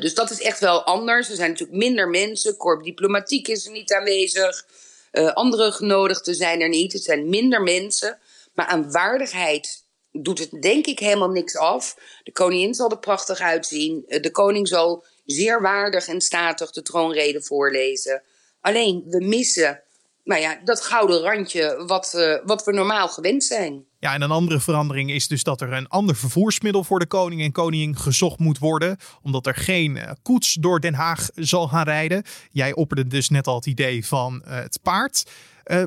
Dus 0.00 0.14
dat 0.14 0.30
is 0.30 0.40
echt 0.40 0.60
wel 0.60 0.82
anders. 0.84 1.28
Er 1.28 1.36
zijn 1.36 1.50
natuurlijk 1.50 1.78
minder 1.78 2.08
mensen. 2.08 2.56
Korp 2.56 2.84
diplomatiek 2.84 3.48
is 3.48 3.66
er 3.66 3.72
niet 3.72 3.92
aanwezig. 3.92 4.66
andere 5.12 5.72
genodigden 5.72 6.34
zijn 6.34 6.60
er 6.60 6.68
niet. 6.68 6.92
Het 6.92 7.02
zijn 7.02 7.28
minder 7.28 7.62
mensen. 7.62 8.18
Maar 8.54 8.66
aan 8.66 8.90
waardigheid 8.90 9.84
doet 10.12 10.38
het 10.38 10.62
denk 10.62 10.86
ik 10.86 10.98
helemaal 10.98 11.30
niks 11.30 11.56
af. 11.56 11.96
De 12.24 12.32
koningin 12.32 12.74
zal 12.74 12.90
er 12.90 12.98
prachtig 12.98 13.40
uitzien. 13.40 14.04
De 14.06 14.30
koning 14.30 14.68
zal 14.68 15.04
zeer 15.26 15.62
waardig 15.62 16.06
en 16.06 16.20
statig 16.20 16.70
de 16.70 16.82
troonrede 16.82 17.42
voorlezen. 17.42 18.22
Alleen, 18.60 19.04
we 19.06 19.24
missen 19.24 19.80
nou 20.26 20.40
ja, 20.40 20.60
dat 20.64 20.80
gouden 20.80 21.20
randje 21.20 21.84
wat, 21.86 22.12
uh, 22.16 22.36
wat 22.44 22.64
we 22.64 22.72
normaal 22.72 23.08
gewend 23.08 23.44
zijn. 23.44 23.84
Ja, 23.98 24.14
en 24.14 24.22
een 24.22 24.30
andere 24.30 24.60
verandering 24.60 25.10
is 25.10 25.28
dus 25.28 25.42
dat 25.42 25.60
er 25.60 25.72
een 25.72 25.88
ander 25.88 26.16
vervoersmiddel 26.16 26.84
voor 26.84 26.98
de 26.98 27.06
koning 27.06 27.40
en 27.40 27.52
koningin 27.52 27.96
gezocht 27.96 28.38
moet 28.38 28.58
worden. 28.58 28.96
Omdat 29.22 29.46
er 29.46 29.54
geen 29.54 29.96
uh, 29.96 30.10
koets 30.22 30.54
door 30.54 30.80
Den 30.80 30.94
Haag 30.94 31.28
zal 31.34 31.68
gaan 31.68 31.84
rijden. 31.84 32.22
Jij 32.50 32.74
opperde 32.74 33.06
dus 33.06 33.28
net 33.28 33.46
al 33.46 33.54
het 33.54 33.66
idee 33.66 34.06
van 34.06 34.42
uh, 34.46 34.54
het 34.54 34.78
paard. 34.82 35.30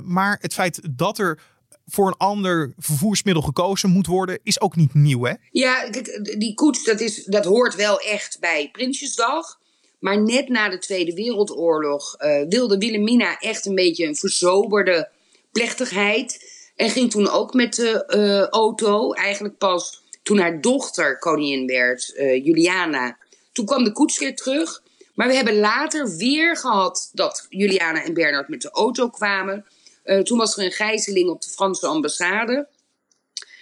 maar 0.03 0.37
het 0.41 0.53
feit 0.53 0.81
dat 0.91 1.17
er 1.17 1.39
voor 1.89 2.07
een 2.07 2.17
ander 2.17 2.73
vervoersmiddel 2.77 3.43
gekozen 3.43 3.89
moet 3.89 4.07
worden, 4.07 4.39
is 4.43 4.61
ook 4.61 4.75
niet 4.75 4.93
nieuw, 4.93 5.23
hè? 5.23 5.33
Ja, 5.51 5.89
die 6.37 6.53
koets, 6.53 6.83
dat, 6.83 6.99
is, 6.99 7.23
dat 7.23 7.45
hoort 7.45 7.75
wel 7.75 7.99
echt 7.99 8.37
bij 8.39 8.69
Prinsjesdag. 8.71 9.59
Maar 9.99 10.21
net 10.21 10.49
na 10.49 10.69
de 10.69 10.77
Tweede 10.77 11.13
Wereldoorlog 11.13 12.15
uh, 12.19 12.41
wilde 12.49 12.77
Wilhelmina 12.77 13.37
echt 13.37 13.65
een 13.65 13.75
beetje 13.75 14.05
een 14.05 14.15
verzoberde 14.15 15.09
plechtigheid. 15.51 16.47
En 16.75 16.89
ging 16.89 17.11
toen 17.11 17.29
ook 17.29 17.53
met 17.53 17.75
de 17.75 18.03
uh, 18.07 18.47
auto, 18.47 19.13
eigenlijk 19.13 19.57
pas 19.57 20.03
toen 20.23 20.39
haar 20.39 20.61
dochter 20.61 21.19
koningin 21.19 21.67
werd, 21.67 22.13
uh, 22.15 22.45
Juliana. 22.45 23.17
Toen 23.51 23.65
kwam 23.65 23.83
de 23.83 23.91
koets 23.91 24.19
weer 24.19 24.35
terug. 24.35 24.83
Maar 25.13 25.27
we 25.27 25.35
hebben 25.35 25.59
later 25.59 26.17
weer 26.17 26.57
gehad 26.57 27.09
dat 27.13 27.45
Juliana 27.49 28.03
en 28.03 28.13
Bernard 28.13 28.47
met 28.47 28.61
de 28.61 28.71
auto 28.71 29.09
kwamen. 29.09 29.65
Uh, 30.09 30.19
toen 30.19 30.37
was 30.37 30.57
er 30.57 30.63
een 30.63 30.71
gijzeling 30.71 31.29
op 31.29 31.41
de 31.41 31.49
Franse 31.49 31.87
ambassade. 31.87 32.67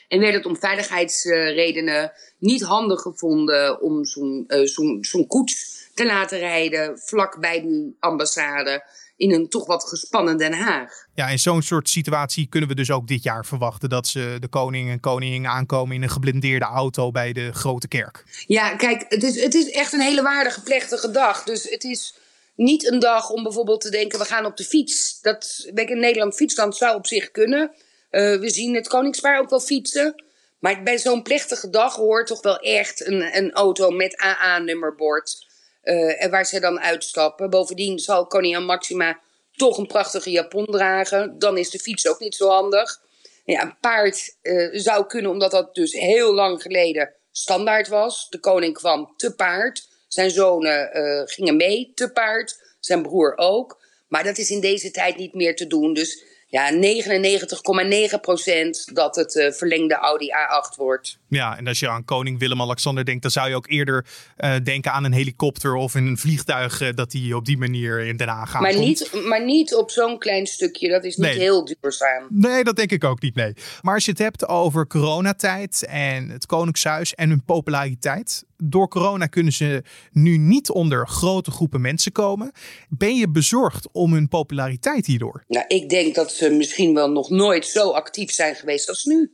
En 0.07 0.19
werd 0.19 0.33
het 0.33 0.45
om 0.45 0.57
veiligheidsredenen 0.57 2.11
niet 2.37 2.63
handig 2.63 3.01
gevonden 3.01 3.81
om 3.81 4.05
zo'n 4.05 4.43
uh, 4.47 4.99
zo'n 5.01 5.27
koets 5.27 5.85
te 5.93 6.05
laten 6.05 6.39
rijden 6.39 6.99
vlak 6.99 7.39
bij 7.39 7.61
die 7.61 7.95
ambassade 7.99 8.83
in 9.17 9.33
een 9.33 9.49
toch 9.49 9.65
wat 9.65 9.87
gespannen 9.87 10.37
Den 10.37 10.53
Haag. 10.53 11.07
Ja, 11.13 11.27
in 11.27 11.39
zo'n 11.39 11.61
soort 11.61 11.89
situatie 11.89 12.47
kunnen 12.47 12.69
we 12.69 12.75
dus 12.75 12.91
ook 12.91 13.07
dit 13.07 13.23
jaar 13.23 13.45
verwachten 13.45 13.89
dat 13.89 14.07
ze 14.07 14.37
de 14.39 14.47
koning 14.47 14.89
en 14.89 14.99
koningin 14.99 15.47
aankomen 15.47 15.95
in 15.95 16.03
een 16.03 16.09
geblindeerde 16.09 16.65
auto 16.65 17.11
bij 17.11 17.33
de 17.33 17.53
grote 17.53 17.87
kerk. 17.87 18.23
Ja, 18.47 18.75
kijk, 18.75 19.05
het 19.09 19.23
is, 19.23 19.41
het 19.41 19.53
is 19.53 19.69
echt 19.69 19.93
een 19.93 20.01
hele 20.01 20.21
waardige, 20.21 20.61
plechtige 20.61 21.11
dag. 21.11 21.43
Dus 21.43 21.69
het 21.69 21.83
is 21.83 22.15
niet 22.57 22.91
een 22.91 22.99
dag 22.99 23.29
om 23.29 23.43
bijvoorbeeld 23.43 23.81
te 23.81 23.89
denken, 23.89 24.19
we 24.19 24.25
gaan 24.25 24.45
op 24.45 24.57
de 24.57 24.63
fiets. 24.63 25.21
Dat, 25.21 25.69
in 25.73 25.99
Nederland 25.99 26.35
fietsland 26.35 26.75
zou 26.75 26.95
op 26.95 27.07
zich 27.07 27.31
kunnen. 27.31 27.71
Uh, 28.11 28.39
we 28.39 28.49
zien 28.49 28.75
het 28.75 28.87
koningspaar 28.87 29.39
ook 29.39 29.49
wel 29.49 29.59
fietsen. 29.59 30.23
Maar 30.59 30.83
bij 30.83 30.97
zo'n 30.97 31.23
plechtige 31.23 31.69
dag 31.69 31.95
hoort 31.95 32.27
toch 32.27 32.41
wel 32.41 32.59
echt 32.59 33.07
een, 33.07 33.37
een 33.37 33.51
auto 33.51 33.89
met 33.89 34.17
AA-nummerbord. 34.17 35.45
Uh, 35.83 36.23
en 36.23 36.31
waar 36.31 36.45
ze 36.45 36.59
dan 36.59 36.79
uitstappen. 36.79 37.49
Bovendien 37.49 37.99
zal 37.99 38.27
koningin 38.27 38.65
Maxima 38.65 39.19
toch 39.55 39.77
een 39.77 39.87
prachtige 39.87 40.31
japon 40.31 40.65
dragen. 40.65 41.39
Dan 41.39 41.57
is 41.57 41.69
de 41.69 41.79
fiets 41.79 42.07
ook 42.07 42.19
niet 42.19 42.35
zo 42.35 42.49
handig. 42.49 43.01
Ja, 43.45 43.61
een 43.61 43.77
paard 43.79 44.37
uh, 44.41 44.69
zou 44.71 45.05
kunnen, 45.05 45.31
omdat 45.31 45.51
dat 45.51 45.75
dus 45.75 45.93
heel 45.93 46.33
lang 46.33 46.61
geleden 46.61 47.13
standaard 47.31 47.87
was. 47.87 48.29
De 48.29 48.39
koning 48.39 48.73
kwam 48.73 49.13
te 49.17 49.35
paard. 49.35 49.87
Zijn 50.07 50.31
zonen 50.31 50.89
uh, 50.97 51.21
gingen 51.25 51.55
mee 51.55 51.91
te 51.93 52.11
paard. 52.11 52.75
Zijn 52.79 53.01
broer 53.01 53.37
ook. 53.37 53.85
Maar 54.07 54.23
dat 54.23 54.37
is 54.37 54.49
in 54.49 54.61
deze 54.61 54.91
tijd 54.91 55.17
niet 55.17 55.33
meer 55.33 55.55
te 55.55 55.67
doen. 55.67 55.93
Dus 55.93 56.23
ja, 56.49 56.71
99,9 56.71 58.19
procent 58.21 58.95
dat 58.95 59.15
het 59.15 59.35
uh, 59.35 59.51
verlengde 59.51 59.95
Audi 59.95 60.27
A8 60.27 60.75
wordt. 60.75 61.17
Ja, 61.29 61.57
en 61.57 61.67
als 61.67 61.79
je 61.79 61.89
aan 61.89 62.05
koning 62.05 62.39
Willem-Alexander 62.39 63.05
denkt, 63.05 63.21
dan 63.21 63.31
zou 63.31 63.49
je 63.49 63.55
ook 63.55 63.69
eerder 63.69 64.05
uh, 64.37 64.55
denken 64.63 64.91
aan 64.91 65.03
een 65.03 65.13
helikopter 65.13 65.75
of 65.75 65.93
een 65.93 66.17
vliegtuig 66.17 66.81
uh, 66.81 66.89
dat 66.95 67.11
die 67.11 67.35
op 67.35 67.45
die 67.45 67.57
manier 67.57 67.99
in 67.99 68.17
Den 68.17 68.27
Haag 68.27 68.51
gaat. 68.51 68.61
Maar 68.61 68.77
niet, 68.77 69.11
maar 69.27 69.45
niet 69.45 69.75
op 69.75 69.91
zo'n 69.91 70.19
klein 70.19 70.45
stukje, 70.45 70.89
dat 70.89 71.03
is 71.03 71.15
niet 71.15 71.27
nee. 71.27 71.39
heel 71.39 71.65
duurzaam. 71.65 72.27
Nee, 72.29 72.63
dat 72.63 72.75
denk 72.75 72.91
ik 72.91 73.03
ook 73.03 73.21
niet, 73.21 73.35
nee. 73.35 73.53
Maar 73.81 73.93
als 73.93 74.05
je 74.05 74.11
het 74.11 74.19
hebt 74.19 74.47
over 74.47 74.87
coronatijd 74.87 75.85
en 75.85 76.29
het 76.29 76.45
Koningshuis 76.45 77.15
en 77.15 77.29
hun 77.29 77.43
populariteit. 77.43 78.45
Door 78.63 78.87
corona 78.87 79.25
kunnen 79.25 79.53
ze 79.53 79.83
nu 80.11 80.37
niet 80.37 80.69
onder 80.69 81.07
grote 81.07 81.51
groepen 81.51 81.81
mensen 81.81 82.11
komen. 82.11 82.51
Ben 82.89 83.15
je 83.15 83.29
bezorgd 83.29 83.87
om 83.91 84.13
hun 84.13 84.27
populariteit 84.27 85.05
hierdoor? 85.05 85.43
Nou, 85.47 85.65
ik 85.67 85.89
denk 85.89 86.15
dat 86.15 86.31
ze 86.31 86.49
misschien 86.49 86.93
wel 86.93 87.09
nog 87.09 87.29
nooit 87.29 87.65
zo 87.65 87.89
actief 87.89 88.31
zijn 88.31 88.55
geweest 88.55 88.89
als 88.89 89.05
nu. 89.05 89.31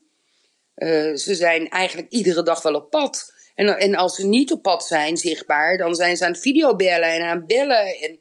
Uh, 0.76 1.16
ze 1.16 1.36
zijn 1.36 1.70
eigenlijk 1.70 2.12
iedere 2.12 2.44
dag 2.44 2.62
wel 2.62 2.74
op 2.74 2.90
pad. 2.90 3.34
En, 3.56 3.80
en 3.80 3.96
als 3.96 4.16
ze 4.16 4.26
niet 4.26 4.52
op 4.52 4.62
pad 4.62 4.86
zijn, 4.86 5.18
zichtbaar, 5.18 5.78
dan 5.78 5.96
zijn 5.96 6.18
ze 6.18 6.26
aan 6.26 6.32
het 6.32 6.42
videobellen 6.42 7.14
en 7.14 7.22
aan 7.22 7.46
bellen. 7.46 7.86
En 8.00 8.20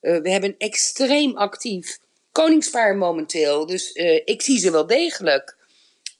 uh, 0.00 0.22
we 0.22 0.30
hebben 0.30 0.54
extreem 0.58 1.36
actief 1.36 1.98
koningspaar 2.32 2.96
momenteel. 2.96 3.66
Dus 3.66 3.94
uh, 3.94 4.20
ik 4.24 4.42
zie 4.42 4.58
ze 4.58 4.70
wel 4.70 4.86
degelijk. 4.86 5.56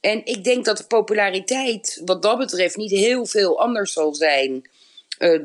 En 0.05 0.25
ik 0.25 0.43
denk 0.43 0.65
dat 0.65 0.77
de 0.77 0.83
populariteit 0.83 2.01
wat 2.05 2.21
dat 2.21 2.37
betreft 2.37 2.75
niet 2.75 2.91
heel 2.91 3.25
veel 3.25 3.59
anders 3.59 3.93
zal 3.93 4.13
zijn 4.13 4.69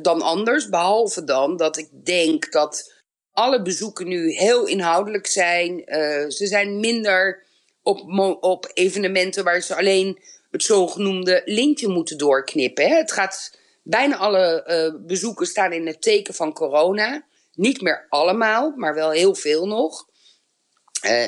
dan 0.03 0.23
anders. 0.23 0.69
Behalve 0.69 1.25
dan 1.25 1.57
dat 1.57 1.77
ik 1.77 1.89
denk 2.05 2.53
dat 2.53 2.93
alle 3.33 3.63
bezoeken 3.63 4.09
nu 4.09 4.33
heel 4.33 4.67
inhoudelijk 4.67 5.27
zijn. 5.27 5.71
Uh, 5.79 6.29
ze 6.29 6.47
zijn 6.47 6.81
minder 6.81 7.47
op, 7.83 8.01
op 8.41 8.71
evenementen 8.75 9.45
waar 9.45 9.61
ze 9.61 9.77
alleen 9.77 10.19
het 10.51 10.63
zogenoemde 10.63 11.43
lintje 11.45 11.89
moeten 11.89 12.19
doorknippen. 12.19 12.89
Hè. 12.89 12.97
Het 12.97 13.13
gaat, 13.13 13.59
bijna 13.83 14.17
alle 14.17 14.65
uh, 14.67 15.07
bezoeken 15.07 15.47
staan 15.47 15.73
in 15.73 15.87
het 15.87 16.03
teken 16.03 16.35
van 16.35 16.53
corona. 16.53 17.25
Niet 17.55 17.81
meer 17.81 18.07
allemaal, 18.09 18.73
maar 18.77 18.95
wel 18.95 19.11
heel 19.11 19.35
veel 19.35 19.67
nog. 19.67 20.09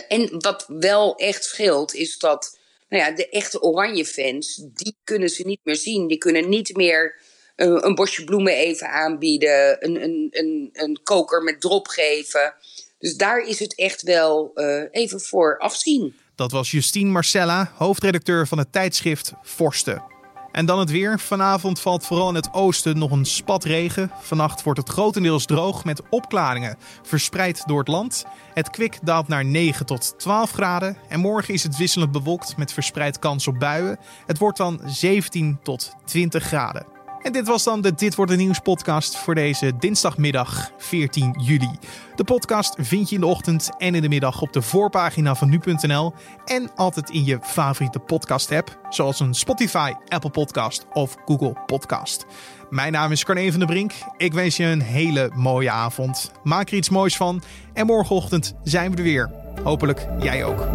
En 0.09 0.41
wat 0.41 0.65
wel 0.69 1.17
echt 1.17 1.45
scheelt, 1.45 1.95
is 1.95 2.19
dat 2.19 2.61
nou 2.93 3.05
ja, 3.05 3.11
de 3.11 3.29
echte 3.29 3.63
oranje 3.63 4.05
fans, 4.05 4.57
die 4.75 4.97
kunnen 5.05 5.29
ze 5.29 5.43
niet 5.43 5.61
meer 5.63 5.77
zien. 5.77 6.07
Die 6.07 6.19
kunnen 6.19 6.49
niet 6.49 6.77
meer 6.77 7.21
een, 7.57 7.87
een 7.87 7.95
bosje 7.95 8.25
bloemen 8.25 8.53
even 8.53 8.89
aanbieden, 8.89 9.85
een, 9.85 10.03
een, 10.03 10.29
een, 10.31 10.71
een 10.73 11.01
koker 11.03 11.43
met 11.43 11.61
drop 11.61 11.89
geven. 11.89 12.55
Dus 12.99 13.15
daar 13.15 13.47
is 13.47 13.59
het 13.59 13.75
echt 13.75 14.03
wel 14.03 14.51
uh, 14.55 14.83
even 14.91 15.21
voor 15.21 15.59
afzien. 15.59 16.17
Dat 16.35 16.51
was 16.51 16.71
Justine 16.71 17.11
Marcella, 17.11 17.73
hoofdredacteur 17.75 18.49
van 18.49 18.59
het 18.59 18.73
tijdschrift 18.73 19.33
Forsten. 19.43 20.12
En 20.53 20.67
dan 20.67 20.79
het 20.79 20.91
weer. 20.91 21.21
Vanavond 21.21 21.81
valt 21.81 22.07
vooral 22.07 22.29
in 22.29 22.35
het 22.35 22.53
oosten 22.53 22.99
nog 22.99 23.11
een 23.11 23.25
spat 23.25 23.65
regen. 23.65 24.11
Vannacht 24.21 24.63
wordt 24.63 24.79
het 24.79 24.89
grotendeels 24.89 25.47
droog 25.47 25.85
met 25.85 26.03
opklaringen 26.11 26.77
verspreid 27.03 27.63
door 27.67 27.79
het 27.79 27.89
land. 27.89 28.25
Het 28.55 28.71
kwik 28.71 28.99
daalt 29.03 29.29
naar 29.29 29.45
9 29.45 29.87
tot 29.87 30.15
12 30.19 30.51
graden. 30.51 30.97
En 31.09 31.21
morgen 31.21 31.55
is 31.55 31.63
het 31.63 31.77
wisselend 31.77 32.13
bewolkt 32.13 32.57
met 32.57 32.73
verspreid 32.73 33.19
kans 33.19 33.47
op 33.47 33.59
buien. 33.59 33.99
Het 34.27 34.39
wordt 34.39 34.59
dan 34.59 34.81
17 34.85 35.59
tot 35.63 35.93
20 36.05 36.45
graden. 36.45 36.92
En 37.23 37.33
dit 37.33 37.47
was 37.47 37.65
dan 37.65 37.81
de 37.81 37.95
Dit 37.95 38.15
wordt 38.15 38.33
een 38.33 38.39
nieuws 38.39 38.59
podcast 38.59 39.17
voor 39.17 39.35
deze 39.35 39.73
dinsdagmiddag 39.79 40.71
14 40.79 41.37
juli. 41.41 41.71
De 42.17 42.25
podcast 42.25 42.75
vind 42.79 43.09
je 43.09 43.15
in 43.15 43.21
de 43.21 43.27
ochtend 43.27 43.71
en 43.79 43.95
in 43.95 44.03
de 44.03 44.09
middag 44.09 44.43
op 44.43 44.53
de 44.53 44.63
voorpagina 44.63 45.35
van 45.35 45.49
nu.nl 45.49 46.13
en 46.45 46.71
altijd 46.75 47.11
in 47.11 47.25
je 47.25 47.39
favoriete 47.43 47.99
podcast 47.99 48.53
app, 48.53 48.79
zoals 48.89 49.21
een 49.21 49.35
Spotify, 49.35 49.93
Apple 50.09 50.31
Podcast 50.31 50.87
of 50.93 51.17
Google 51.25 51.57
Podcast. 51.67 52.27
Mijn 52.71 52.93
naam 52.93 53.13
is 53.13 53.25
Carne 53.25 53.51
van 53.51 53.59
der 53.59 53.69
Brink. 53.69 53.93
Ik 54.17 54.33
wens 54.33 54.57
je 54.57 54.65
een 54.65 54.83
hele 54.83 55.31
mooie 55.35 55.71
avond. 55.71 56.33
Maak 56.43 56.69
er 56.69 56.77
iets 56.77 56.89
moois 56.89 57.17
van 57.17 57.43
en 57.73 57.87
morgenochtend 57.87 58.55
zijn 58.63 58.91
we 58.91 58.97
er 58.97 59.03
weer. 59.03 59.31
Hopelijk 59.63 60.07
jij 60.19 60.45
ook. 60.45 60.69